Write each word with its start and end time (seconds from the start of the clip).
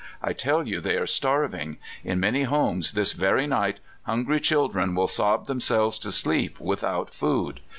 I 0.19 0.33
tell 0.33 0.67
you 0.67 0.81
they 0.81 0.95
are 0.95 1.05
starving! 1.05 1.77
In 2.03 2.19
many 2.19 2.41
homes 2.41 2.93
this 2.93 3.13
very 3.13 3.45
night 3.45 3.81
hungry 4.07 4.39
children 4.39 4.95
will 4.95 5.05
sob 5.07 5.45
themselves 5.45 5.99
to 5.99 6.11
sleep 6.11 6.59
without 6.59 7.13
food! 7.13 7.59